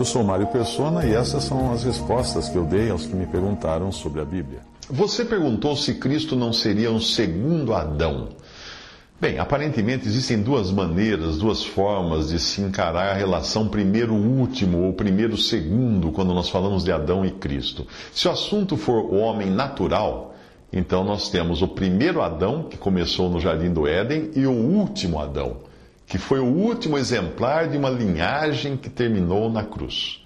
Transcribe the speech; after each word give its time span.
Eu 0.00 0.04
sou 0.06 0.24
Mário 0.24 0.46
Persona 0.46 1.04
e 1.04 1.12
essas 1.12 1.44
são 1.44 1.74
as 1.74 1.84
respostas 1.84 2.48
que 2.48 2.56
eu 2.56 2.64
dei 2.64 2.88
aos 2.88 3.04
que 3.04 3.14
me 3.14 3.26
perguntaram 3.26 3.92
sobre 3.92 4.22
a 4.22 4.24
Bíblia. 4.24 4.60
Você 4.88 5.26
perguntou 5.26 5.76
se 5.76 5.92
Cristo 5.96 6.34
não 6.34 6.54
seria 6.54 6.90
um 6.90 6.98
segundo 6.98 7.74
Adão. 7.74 8.30
Bem, 9.20 9.38
aparentemente 9.38 10.08
existem 10.08 10.40
duas 10.40 10.70
maneiras, 10.70 11.36
duas 11.36 11.62
formas 11.62 12.30
de 12.30 12.38
se 12.38 12.62
encarar 12.62 13.10
a 13.10 13.14
relação 13.14 13.68
primeiro-último 13.68 14.86
ou 14.86 14.94
primeiro-segundo 14.94 16.10
quando 16.12 16.32
nós 16.32 16.48
falamos 16.48 16.82
de 16.82 16.90
Adão 16.90 17.22
e 17.22 17.30
Cristo. 17.32 17.86
Se 18.10 18.26
o 18.26 18.30
assunto 18.30 18.78
for 18.78 19.04
o 19.04 19.16
homem 19.16 19.50
natural, 19.50 20.34
então 20.72 21.04
nós 21.04 21.28
temos 21.28 21.60
o 21.60 21.68
primeiro 21.68 22.22
Adão, 22.22 22.62
que 22.62 22.78
começou 22.78 23.28
no 23.28 23.38
Jardim 23.38 23.70
do 23.70 23.86
Éden, 23.86 24.30
e 24.34 24.46
o 24.46 24.50
último 24.50 25.20
Adão, 25.20 25.58
que 26.10 26.18
foi 26.18 26.40
o 26.40 26.44
último 26.44 26.98
exemplar 26.98 27.68
de 27.68 27.78
uma 27.78 27.88
linhagem 27.88 28.76
que 28.76 28.90
terminou 28.90 29.48
na 29.48 29.62
cruz, 29.62 30.20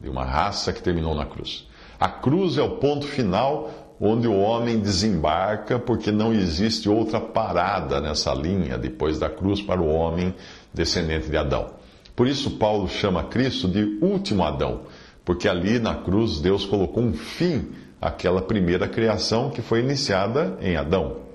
de 0.00 0.08
uma 0.08 0.24
raça 0.24 0.72
que 0.72 0.82
terminou 0.82 1.14
na 1.14 1.24
cruz. 1.24 1.68
A 2.00 2.08
cruz 2.08 2.58
é 2.58 2.62
o 2.62 2.78
ponto 2.78 3.06
final 3.06 3.70
onde 4.00 4.26
o 4.26 4.36
homem 4.36 4.80
desembarca, 4.80 5.78
porque 5.78 6.10
não 6.10 6.32
existe 6.32 6.88
outra 6.88 7.20
parada 7.20 8.00
nessa 8.00 8.34
linha 8.34 8.76
depois 8.76 9.20
da 9.20 9.30
cruz 9.30 9.62
para 9.62 9.80
o 9.80 9.88
homem 9.88 10.34
descendente 10.74 11.30
de 11.30 11.36
Adão. 11.36 11.74
Por 12.16 12.26
isso, 12.26 12.58
Paulo 12.58 12.88
chama 12.88 13.22
Cristo 13.22 13.68
de 13.68 13.98
último 14.02 14.42
Adão, 14.42 14.80
porque 15.24 15.48
ali 15.48 15.78
na 15.78 15.94
cruz 15.94 16.40
Deus 16.40 16.66
colocou 16.66 17.04
um 17.04 17.12
fim 17.12 17.68
àquela 18.00 18.42
primeira 18.42 18.88
criação 18.88 19.48
que 19.48 19.62
foi 19.62 19.78
iniciada 19.78 20.58
em 20.60 20.74
Adão. 20.74 21.29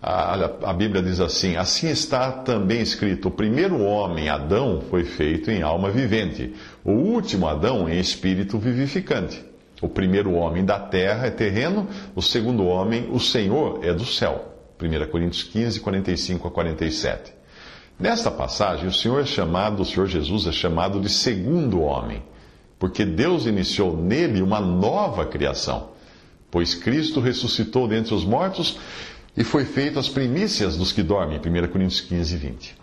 A, 0.00 0.70
a, 0.70 0.72
Bíblia 0.72 1.02
diz 1.02 1.18
assim: 1.20 1.56
Assim 1.56 1.88
está 1.88 2.30
também 2.30 2.80
escrito: 2.80 3.28
o 3.28 3.30
primeiro 3.32 3.80
homem, 3.80 4.28
Adão, 4.28 4.80
foi 4.88 5.04
feito 5.04 5.50
em 5.50 5.62
alma 5.62 5.90
vivente, 5.90 6.54
o 6.84 6.92
último 6.92 7.48
Adão 7.48 7.88
em 7.88 7.98
espírito 7.98 8.58
vivificante. 8.58 9.44
O 9.80 9.88
primeiro 9.88 10.32
homem 10.32 10.64
da 10.64 10.78
terra 10.78 11.26
é 11.26 11.30
terreno, 11.30 11.88
o 12.14 12.22
segundo 12.22 12.64
homem, 12.64 13.08
o 13.10 13.20
Senhor, 13.20 13.80
é 13.84 13.92
do 13.92 14.04
céu. 14.04 14.54
1 14.80 15.10
Coríntios 15.10 15.42
15, 15.42 15.80
45 15.80 16.48
a 16.48 16.50
47. 16.50 17.32
Nesta 17.98 18.30
passagem, 18.30 18.86
o 18.86 18.92
Senhor 18.92 19.20
é 19.20 19.26
chamado, 19.26 19.82
o 19.82 19.84
Senhor 19.84 20.06
Jesus 20.06 20.46
é 20.46 20.52
chamado 20.52 21.00
de 21.00 21.08
segundo 21.08 21.80
homem, 21.80 22.22
porque 22.78 23.04
Deus 23.04 23.46
iniciou 23.46 23.96
nele 23.96 24.40
uma 24.40 24.60
nova 24.60 25.26
criação, 25.26 25.90
pois 26.48 26.74
Cristo 26.74 27.20
ressuscitou 27.20 27.88
dentre 27.88 28.14
os 28.14 28.24
mortos 28.24 28.78
e 29.38 29.44
foi 29.44 29.64
feito 29.64 30.00
as 30.00 30.08
primícias 30.08 30.76
dos 30.76 30.90
que 30.90 31.00
dormem. 31.00 31.38
1 31.38 31.68
Coríntios 31.68 32.00
15, 32.00 32.36
20. 32.36 32.76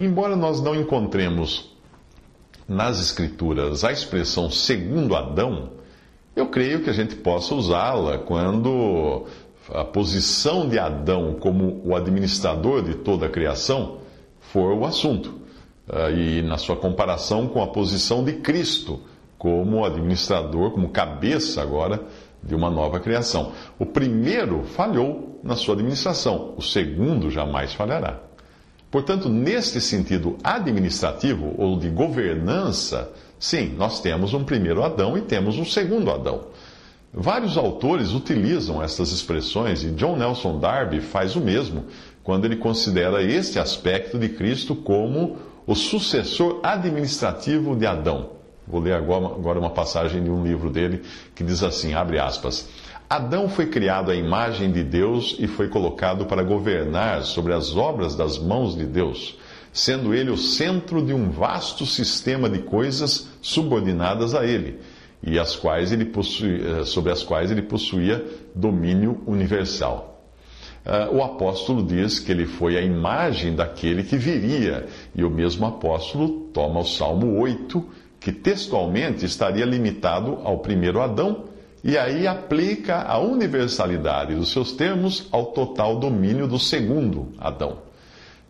Embora 0.00 0.34
nós 0.34 0.60
não 0.60 0.74
encontremos 0.74 1.72
nas 2.68 3.00
Escrituras 3.00 3.84
a 3.84 3.92
expressão 3.92 4.50
segundo 4.50 5.14
Adão, 5.14 5.70
eu 6.34 6.48
creio 6.48 6.82
que 6.82 6.90
a 6.90 6.92
gente 6.92 7.14
possa 7.14 7.54
usá-la 7.54 8.18
quando 8.18 9.26
a 9.72 9.84
posição 9.84 10.68
de 10.68 10.80
Adão 10.80 11.36
como 11.38 11.80
o 11.84 11.94
administrador 11.94 12.82
de 12.82 12.96
toda 12.96 13.26
a 13.26 13.30
criação 13.30 13.98
for 14.40 14.76
o 14.76 14.84
assunto. 14.84 15.42
Ah, 15.88 16.10
e 16.10 16.42
na 16.42 16.58
sua 16.58 16.74
comparação 16.74 17.46
com 17.46 17.62
a 17.62 17.68
posição 17.68 18.24
de 18.24 18.32
Cristo 18.32 19.00
como 19.38 19.84
administrador, 19.84 20.72
como 20.72 20.88
cabeça 20.88 21.62
agora 21.62 22.02
de 22.46 22.54
uma 22.54 22.70
nova 22.70 23.00
criação. 23.00 23.52
O 23.78 23.86
primeiro 23.86 24.64
falhou 24.64 25.40
na 25.42 25.56
sua 25.56 25.74
administração, 25.74 26.54
o 26.56 26.62
segundo 26.62 27.30
jamais 27.30 27.72
falhará. 27.72 28.20
Portanto, 28.90 29.28
neste 29.28 29.80
sentido 29.80 30.36
administrativo 30.44 31.54
ou 31.58 31.78
de 31.78 31.90
governança, 31.90 33.10
Sim, 33.44 33.74
nós 33.76 34.00
temos 34.00 34.32
um 34.32 34.42
primeiro 34.42 34.82
Adão 34.82 35.18
e 35.18 35.20
temos 35.20 35.58
um 35.58 35.66
segundo 35.66 36.10
Adão. 36.10 36.46
Vários 37.12 37.58
autores 37.58 38.12
utilizam 38.12 38.82
essas 38.82 39.12
expressões 39.12 39.84
e 39.84 39.90
John 39.90 40.16
Nelson 40.16 40.58
Darby 40.58 41.02
faz 41.02 41.36
o 41.36 41.42
mesmo 41.42 41.84
quando 42.22 42.46
ele 42.46 42.56
considera 42.56 43.22
este 43.22 43.58
aspecto 43.58 44.18
de 44.18 44.30
Cristo 44.30 44.74
como 44.74 45.36
o 45.66 45.74
sucessor 45.74 46.60
administrativo 46.62 47.76
de 47.76 47.84
Adão. 47.84 48.30
Vou 48.66 48.80
ler 48.80 48.94
agora 48.94 49.58
uma 49.58 49.70
passagem 49.70 50.22
de 50.22 50.30
um 50.30 50.42
livro 50.42 50.70
dele 50.70 51.02
que 51.34 51.44
diz 51.44 51.62
assim, 51.62 51.94
abre 51.94 52.18
aspas. 52.18 52.68
Adão 53.08 53.48
foi 53.48 53.66
criado 53.66 54.10
à 54.10 54.14
imagem 54.14 54.72
de 54.72 54.82
Deus 54.82 55.36
e 55.38 55.46
foi 55.46 55.68
colocado 55.68 56.24
para 56.24 56.42
governar 56.42 57.22
sobre 57.22 57.52
as 57.52 57.76
obras 57.76 58.16
das 58.16 58.38
mãos 58.38 58.76
de 58.76 58.86
Deus 58.86 59.36
sendo 59.74 60.14
ele 60.14 60.30
o 60.30 60.36
centro 60.38 61.04
de 61.04 61.12
um 61.12 61.28
vasto 61.28 61.84
sistema 61.84 62.48
de 62.48 62.60
coisas 62.60 63.28
subordinadas 63.42 64.32
a 64.32 64.46
ele, 64.46 64.78
e 65.20 65.36
as 65.36 65.56
quais 65.56 65.90
ele 65.90 66.08
eh, 66.08 66.84
sobre 66.84 67.10
as 67.10 67.24
quais 67.24 67.50
ele 67.50 67.62
possuía 67.62 68.24
domínio 68.54 69.20
universal. 69.26 70.12
Uh, 70.86 71.16
o 71.16 71.22
apóstolo 71.22 71.82
diz 71.82 72.18
que 72.18 72.30
ele 72.30 72.44
foi 72.44 72.76
a 72.76 72.82
imagem 72.82 73.54
daquele 73.54 74.04
que 74.04 74.18
viria, 74.18 74.86
e 75.14 75.24
o 75.24 75.30
mesmo 75.30 75.66
apóstolo 75.66 76.50
toma 76.52 76.80
o 76.80 76.84
Salmo 76.84 77.40
8, 77.40 77.84
que 78.24 78.32
textualmente 78.32 79.26
estaria 79.26 79.66
limitado 79.66 80.38
ao 80.44 80.60
primeiro 80.60 80.98
Adão, 81.02 81.44
e 81.84 81.98
aí 81.98 82.26
aplica 82.26 83.02
a 83.02 83.18
universalidade 83.18 84.34
dos 84.34 84.50
seus 84.50 84.72
termos 84.72 85.28
ao 85.30 85.48
total 85.52 85.98
domínio 85.98 86.48
do 86.48 86.58
segundo 86.58 87.34
Adão. 87.38 87.80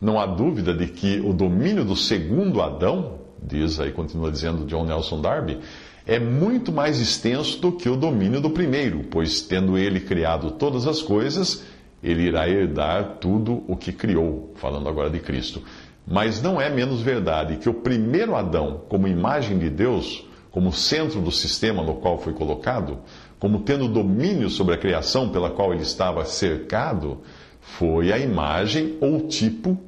Não 0.00 0.20
há 0.20 0.26
dúvida 0.26 0.72
de 0.72 0.86
que 0.86 1.18
o 1.18 1.32
domínio 1.32 1.84
do 1.84 1.96
segundo 1.96 2.62
Adão, 2.62 3.18
diz 3.42 3.80
aí, 3.80 3.90
continua 3.90 4.30
dizendo 4.30 4.64
John 4.64 4.84
Nelson 4.84 5.20
Darby, 5.20 5.58
é 6.06 6.20
muito 6.20 6.70
mais 6.70 7.00
extenso 7.00 7.60
do 7.60 7.72
que 7.72 7.88
o 7.88 7.96
domínio 7.96 8.40
do 8.40 8.50
primeiro, 8.50 9.02
pois 9.10 9.40
tendo 9.40 9.76
ele 9.76 9.98
criado 9.98 10.52
todas 10.52 10.86
as 10.86 11.02
coisas, 11.02 11.64
ele 12.00 12.22
irá 12.22 12.48
herdar 12.48 13.16
tudo 13.20 13.64
o 13.66 13.76
que 13.76 13.90
criou, 13.90 14.52
falando 14.54 14.88
agora 14.88 15.10
de 15.10 15.18
Cristo. 15.18 15.62
Mas 16.06 16.42
não 16.42 16.60
é 16.60 16.69
menos 16.69 17.00
verdade 17.00 17.56
que 17.56 17.69
o 17.69 17.75
primeiro 17.75 18.34
Adão, 18.34 18.82
como 18.88 19.09
imagem 19.09 19.59
de 19.59 19.70
Deus, 19.70 20.26
como 20.50 20.72
centro 20.72 21.20
do 21.20 21.32
sistema 21.32 21.82
no 21.82 21.94
qual 21.97 22.19
foi 22.19 22.32
colocado, 22.32 22.98
como 23.38 23.60
tendo 23.60 23.88
domínio 23.88 24.50
sobre 24.50 24.75
a 24.75 24.78
criação 24.78 25.31
pela 25.31 25.50
qual 25.50 25.72
ele 25.72 25.82
estava 25.82 26.25
cercado, 26.25 27.20
foi 27.60 28.12
a 28.12 28.19
imagem 28.19 28.98
ou 29.00 29.26
tipo 29.26 29.78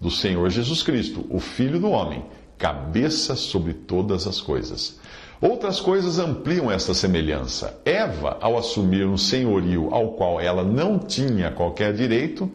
do 0.00 0.10
Senhor 0.10 0.50
Jesus 0.50 0.82
Cristo, 0.82 1.24
o 1.30 1.38
Filho 1.38 1.78
do 1.78 1.90
Homem, 1.90 2.24
cabeça 2.58 3.36
sobre 3.36 3.74
todas 3.74 4.26
as 4.26 4.40
coisas. 4.40 4.98
Outras 5.40 5.80
coisas 5.80 6.18
ampliam 6.18 6.70
esta 6.70 6.94
semelhança. 6.94 7.80
Eva, 7.84 8.38
ao 8.40 8.56
assumir 8.56 9.06
um 9.06 9.16
senhorio 9.16 9.92
ao 9.92 10.12
qual 10.12 10.40
ela 10.40 10.62
não 10.64 10.98
tinha 10.98 11.50
qualquer 11.50 11.92
direito, 11.92 12.50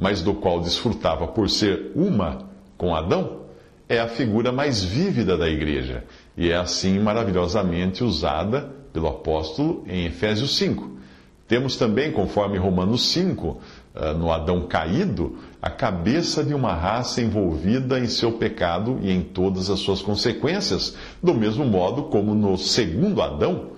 mas 0.00 0.22
do 0.22 0.32
qual 0.34 0.60
desfrutava 0.60 1.28
por 1.28 1.50
ser 1.50 1.92
uma 1.94 2.48
com 2.78 2.94
Adão, 2.94 3.40
é 3.86 4.00
a 4.00 4.08
figura 4.08 4.50
mais 4.50 4.82
vívida 4.82 5.36
da 5.36 5.48
igreja 5.48 6.04
e 6.36 6.50
é 6.50 6.56
assim 6.56 6.98
maravilhosamente 6.98 8.02
usada 8.02 8.70
pelo 8.92 9.08
apóstolo 9.08 9.84
em 9.86 10.06
Efésios 10.06 10.56
5. 10.56 10.98
Temos 11.46 11.76
também, 11.76 12.12
conforme 12.12 12.56
Romanos 12.56 13.10
5, 13.10 13.60
ah, 13.92 14.14
no 14.14 14.32
Adão 14.32 14.62
caído, 14.62 15.36
a 15.60 15.68
cabeça 15.68 16.44
de 16.44 16.54
uma 16.54 16.72
raça 16.72 17.20
envolvida 17.20 17.98
em 17.98 18.06
seu 18.06 18.32
pecado 18.32 19.00
e 19.02 19.10
em 19.10 19.20
todas 19.20 19.68
as 19.68 19.80
suas 19.80 20.00
consequências, 20.00 20.96
do 21.20 21.34
mesmo 21.34 21.64
modo 21.64 22.04
como 22.04 22.34
no 22.34 22.56
segundo 22.56 23.20
Adão, 23.20 23.70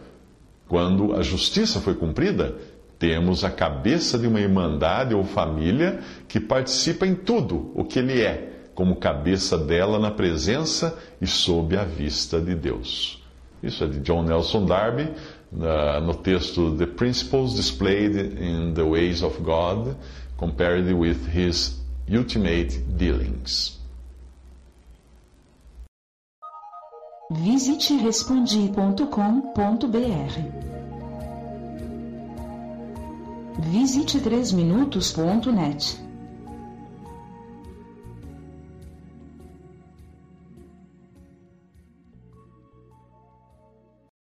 quando 0.69 1.15
a 1.15 1.23
justiça 1.23 1.81
foi 1.81 1.95
cumprida, 1.95 2.55
temos 3.03 3.43
a 3.43 3.51
cabeça 3.51 4.17
de 4.17 4.29
uma 4.29 4.41
irmandade 4.41 5.13
ou 5.13 5.25
família 5.25 5.99
que 6.29 6.39
participa 6.39 7.05
em 7.05 7.17
tudo 7.17 7.73
o 7.75 7.85
que 7.85 7.99
ele 7.99 8.23
é, 8.23 8.69
como 8.77 8.95
cabeça 8.95 9.59
dela 9.59 9.99
na 9.99 10.13
presença 10.13 10.97
e 11.21 11.27
sob 11.27 11.77
a 11.77 11.83
vista 11.83 12.41
de 12.41 12.55
Deus. 12.55 13.21
Isso 13.61 13.83
é 13.83 13.89
de 13.89 13.99
John 13.99 14.23
Nelson 14.23 14.67
Darby, 14.67 15.09
no 15.51 16.15
texto 16.15 16.77
The 16.77 16.87
Principles 16.87 17.57
Displayed 17.57 18.41
in 18.41 18.73
the 18.73 18.85
Ways 18.85 19.25
of 19.25 19.43
God, 19.43 19.97
Compared 20.37 20.93
with 20.93 21.27
His 21.35 21.83
Ultimate 22.09 22.79
Dealings. 22.97 23.81
Visite 27.33 27.99
respondi.com.br. 27.99 30.82
Visite 33.73 34.21
3minutos.net. 34.21 36.12